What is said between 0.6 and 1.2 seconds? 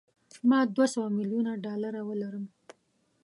دوه سوه